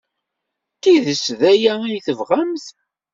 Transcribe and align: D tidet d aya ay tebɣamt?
D 0.81 0.81
tidet 0.83 1.25
d 1.39 1.41
aya 1.51 1.73
ay 1.83 1.99
tebɣamt? 2.05 2.65